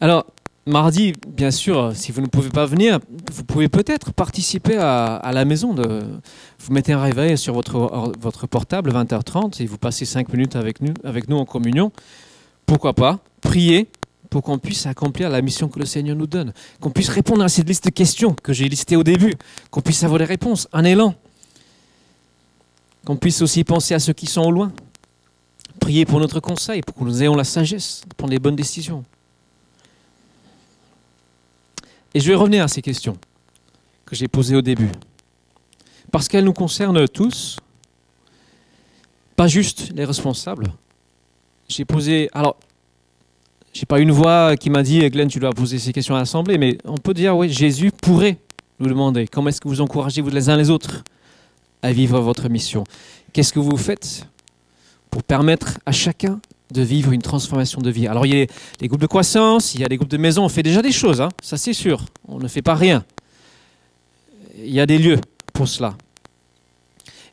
[0.01, 0.27] Alors,
[0.66, 2.98] mardi, bien sûr, si vous ne pouvez pas venir,
[3.33, 5.74] vous pouvez peut-être participer à, la maison.
[5.74, 6.03] De,
[6.59, 10.57] vous mettez un réveil sur votre, or- votre portable, 20h30, et vous passez 5 minutes
[10.57, 11.92] avec nous, en communion.
[12.66, 13.88] Pourquoi pas Priez
[14.31, 17.48] pour qu'on puisse accomplir la mission que le Seigneur nous donne, qu'on puisse répondre à
[17.48, 19.35] cette liste de questions que j'ai listées au début,
[19.70, 21.14] qu'on puisse avoir des réponses, un élan,
[23.05, 24.72] qu'on puisse aussi penser à ceux qui sont au loin,
[25.79, 29.05] prier pour notre conseil, pour que nous ayons la sagesse de prendre les bonnes décisions.
[32.14, 33.18] Et je vais revenir à ces questions
[34.07, 34.90] que j'ai posées au début.
[36.12, 37.59] parce qu'elle nous concerne tous,
[39.35, 40.72] pas juste les responsables.
[41.68, 42.57] J'ai posé, alors,
[43.72, 46.57] j'ai pas une voix qui m'a dit, Glenn, tu dois poser ces questions à l'Assemblée,
[46.57, 48.38] mais on peut dire, oui, Jésus pourrait
[48.79, 51.03] nous demander comment est-ce que vous encouragez vous les uns les autres
[51.83, 52.85] à vivre votre mission?
[53.33, 54.29] Qu'est-ce que vous faites
[55.11, 56.40] pour permettre à chacun
[56.75, 58.07] de vivre une transformation de vie.
[58.07, 58.47] Alors il y a
[58.79, 60.93] des groupes de croissance, il y a des groupes de maison, on fait déjà des
[60.93, 63.05] choses, hein, ça c'est sûr, on ne fait pas rien.
[64.59, 65.21] Il y a des lieux
[65.53, 65.97] pour cela.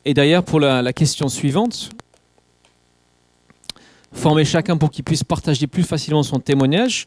[0.06, 1.90] Et d'ailleurs, pour la, question suivante,
[4.12, 7.06] former chacun pour qu'il puisse partager plus facilement son témoignage.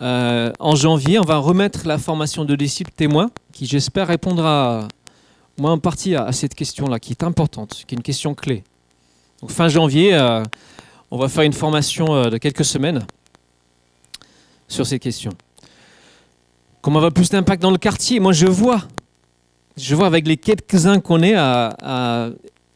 [0.00, 4.88] Euh, en janvier, on va remettre la formation de disciples témoins, qui j'espère répondra,
[5.58, 8.64] moi en partie, à, cette question-là, qui est importante, qui est une question clé.
[9.40, 10.42] Donc fin janvier, euh,
[11.12, 13.06] on va faire une formation euh, de quelques semaines
[14.66, 15.32] sur ces questions.
[16.80, 18.18] Comment avoir plus d'impact dans le quartier?
[18.18, 18.80] Moi, je vois,
[19.76, 22.30] je vois avec les quelques-uns qu'on est à,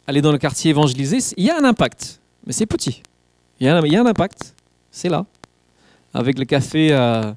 [0.07, 3.03] aller dans le quartier évangéliser, il y a un impact, mais c'est petit.
[3.59, 4.55] Il y, a un, impact,
[4.91, 5.25] c'est là.
[6.13, 7.33] Avec le café euh,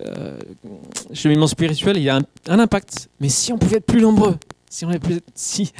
[0.00, 0.38] euh,
[1.12, 3.08] cheminement spirituel, il y a un, impact.
[3.20, 4.36] Mais si on pouvait être plus nombreux,
[4.68, 5.70] si on, plus, si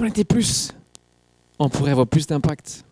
[0.00, 0.72] on était plus,
[1.60, 2.84] on pourrait avoir plus d'impact.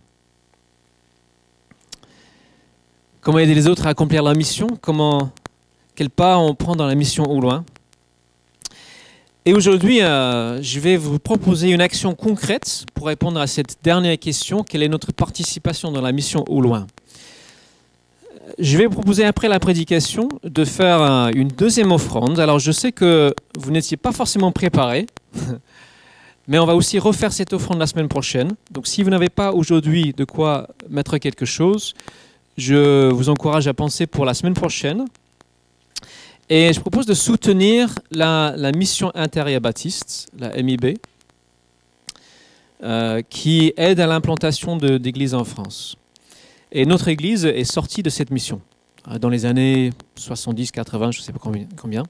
[3.26, 4.68] Comment aider les autres à accomplir leur mission?
[4.80, 5.32] Comment,
[5.96, 7.64] quel pas on prend dans la mission au loin?
[9.44, 14.16] Et aujourd'hui, euh, je vais vous proposer une action concrète pour répondre à cette dernière
[14.16, 16.86] question quelle est notre participation dans la mission au loin?
[18.60, 21.00] Je vais vous proposer après la prédication de faire
[21.34, 22.38] une deuxième offrande.
[22.38, 25.06] Alors, je sais que vous n'étiez pas forcément préparé.
[26.46, 28.52] Mais on va aussi refaire cette offrande la semaine prochaine.
[28.70, 31.92] Donc si vous n'avez pas aujourd'hui de quoi mettre quelque chose,
[32.56, 35.04] je vous encourage à penser pour la semaine prochaine.
[36.48, 40.98] Et je propose de soutenir la, mission intérieure baptiste, la MIB,
[42.82, 45.96] euh, qui aide à l'implantation d'églises en France.
[46.70, 48.60] Et notre église est sortie de cette mission
[49.08, 51.40] euh, dans les années 70, 80, je ne sais pas
[51.76, 52.04] combien.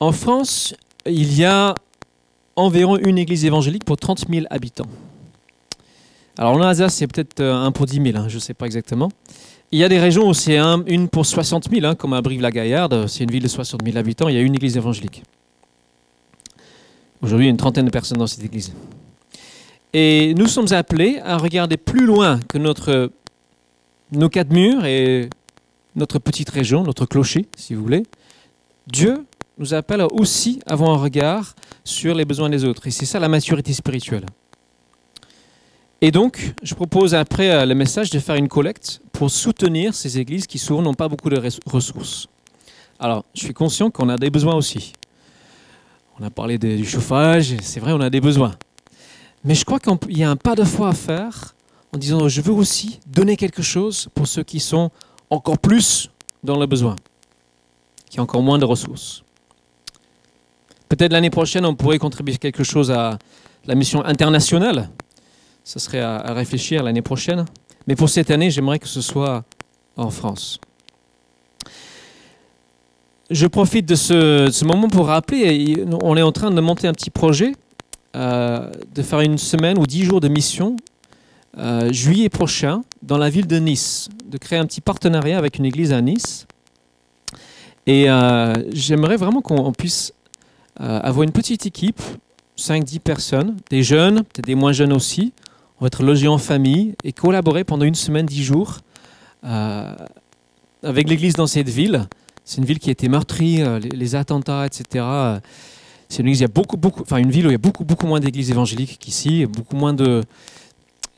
[0.00, 1.74] En France, il y a
[2.56, 4.88] environ une église évangélique pour 30 000 habitants.
[6.38, 8.66] Alors en Alsace, c'est peut-être euh, un pour 10 000, hein, je ne sais pas
[8.66, 9.10] exactement.
[9.72, 13.08] Il y a des régions où c'est une pour 60 000, hein, comme à Brive-la-Gaillarde,
[13.08, 15.24] c'est une ville de 60 000 habitants, il y a une église évangélique.
[17.20, 18.72] Aujourd'hui, il y a une trentaine de personnes dans cette église.
[19.92, 23.10] Et nous sommes appelés à regarder plus loin que notre,
[24.12, 25.28] nos quatre murs et
[25.96, 28.04] notre petite région, notre clocher, si vous voulez.
[28.86, 29.26] Dieu
[29.58, 32.86] nous appelle aussi à avoir un regard sur les besoins des autres.
[32.86, 34.24] Et c'est ça la maturité spirituelle.
[36.00, 40.18] Et donc, je propose après euh, le message de faire une collecte pour soutenir ces
[40.18, 42.28] églises qui souvent n'ont pas beaucoup de ressources.
[43.00, 44.92] Alors, je suis conscient qu'on a des besoins aussi.
[46.20, 48.54] On a parlé du chauffage, c'est vrai, on a des besoins.
[49.44, 51.54] Mais je crois qu'il y a un pas de foi à faire
[51.92, 54.90] en disant je veux aussi donner quelque chose pour ceux qui sont
[55.30, 56.10] encore plus
[56.44, 56.96] dans le besoin,
[58.10, 59.22] qui ont encore moins de ressources.
[60.88, 63.18] Peut-être l'année prochaine, on pourrait contribuer quelque chose à
[63.66, 64.90] la mission internationale
[65.68, 67.44] ce serait à, réfléchir l'année prochaine.
[67.86, 69.44] Mais pour cette année, j'aimerais que ce soit
[69.98, 70.58] en France.
[73.28, 77.10] Je profite de ce, moment pour rappeler, on est en train de monter un petit
[77.10, 77.52] projet,
[78.16, 80.76] euh, de faire une semaine ou dix jours de mission,
[81.58, 85.66] euh, juillet prochain, dans la ville de Nice, de créer un petit partenariat avec une
[85.66, 86.46] église à Nice.
[87.86, 90.14] Et euh, j'aimerais vraiment qu'on puisse
[90.80, 92.00] avoir une petite équipe,
[92.56, 95.32] 5-10 personnes, des jeunes, peut-être des moins jeunes aussi,
[95.80, 98.78] on va être logé en famille et collaborer pendant une semaine, dix jours
[99.44, 99.94] euh,
[100.82, 102.08] avec l'église dans cette ville.
[102.44, 105.04] C'est une ville qui a été meurtrie, euh, les, attentats, etc.
[106.08, 108.50] C'est une, beaucoup, beaucoup, enfin une ville où il y a beaucoup, beaucoup moins d'églises
[108.50, 110.24] évangéliques qu'ici, beaucoup moins de.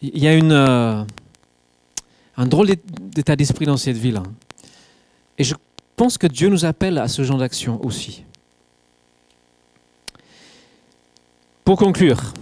[0.02, 1.04] Il y a une, euh,
[2.36, 2.68] un drôle
[3.14, 4.16] d'état d'esprit dans cette ville.
[4.16, 4.24] Hein.
[5.38, 5.54] Et je
[5.96, 8.24] pense que Dieu nous appelle à ce genre d'action aussi.
[11.64, 12.32] Pour conclure,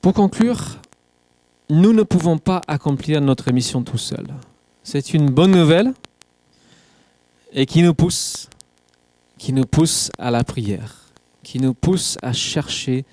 [0.00, 0.78] pour conclure,
[1.68, 4.28] nous ne pouvons pas accomplir notre mission tout seuls.
[4.82, 5.92] C'est une bonne nouvelle
[7.52, 8.48] et qui nous pousse,
[9.38, 11.06] qui nous pousse à la prière,
[11.42, 13.04] qui nous pousse à chercher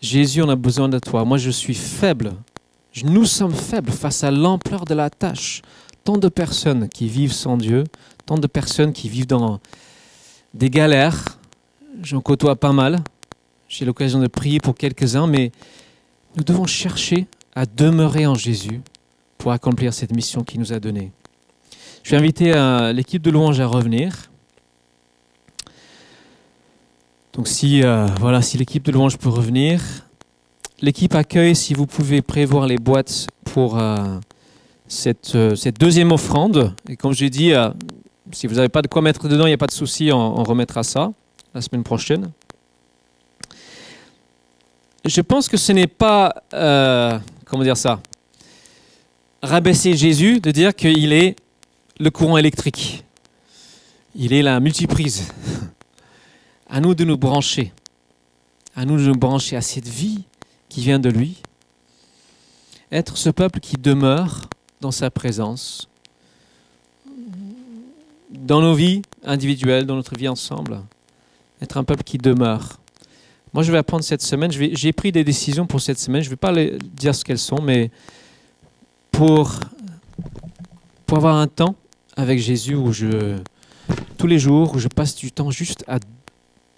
[0.00, 1.24] Jésus, on a besoin de toi.
[1.24, 2.32] Moi, je suis faible.
[3.04, 5.62] Nous sommes faibles face à l'ampleur de la tâche.
[6.04, 7.84] Tant de personnes qui vivent sans Dieu,
[8.24, 9.60] tant de personnes qui vivent dans
[10.54, 11.38] des galères.
[12.02, 13.00] J'en côtoie pas mal.
[13.68, 15.50] J'ai l'occasion de prier pour quelques-uns, mais
[16.36, 18.80] nous devons chercher à demeurer en Jésus
[19.38, 21.12] pour accomplir cette mission qu'il nous a donnée.
[22.02, 24.30] Je vais inviter euh, l'équipe de louange à revenir.
[27.32, 29.80] Donc si, euh, voilà, si l'équipe de louange peut revenir.
[30.80, 34.18] L'équipe accueille, si vous pouvez prévoir les boîtes pour euh,
[34.86, 35.36] cette,
[35.78, 36.74] deuxième offrande.
[36.88, 37.52] Et comme j'ai dit,
[38.32, 40.42] si vous n'avez pas de quoi mettre dedans, il n'y a pas de souci, on,
[40.44, 41.12] remettra ça
[41.52, 42.30] la semaine prochaine.
[45.08, 46.34] Je pense que ce n'est pas,
[47.46, 48.02] comment dire ça,
[49.42, 51.34] rabaisser Jésus de dire qu'il est
[51.98, 53.04] le courant électrique.
[54.14, 55.32] Il est la multiprise.
[56.68, 57.72] À nous de nous brancher.
[58.76, 60.24] À nous de nous brancher à cette vie
[60.68, 61.38] qui vient de lui.
[62.92, 64.50] Être ce peuple qui demeure
[64.82, 65.88] dans sa présence.
[68.30, 70.82] Dans nos vies individuelles, dans notre vie ensemble.
[71.62, 72.78] Être un peuple qui demeure.
[73.54, 74.50] Moi, je vais apprendre cette semaine.
[74.52, 76.22] J'ai pris des décisions pour cette semaine.
[76.22, 76.52] Je ne vais pas
[76.94, 77.90] dire ce qu'elles sont, mais
[79.10, 79.60] pour,
[81.10, 81.74] avoir un temps
[82.16, 83.38] avec Jésus où je,
[84.16, 85.98] tous les jours, je passe du temps juste à,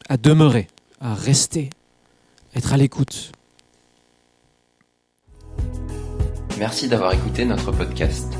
[0.09, 0.68] à demeurer,
[1.01, 1.71] à rester,
[2.55, 3.33] être à l'écoute.
[6.59, 8.39] Merci d'avoir écouté notre podcast.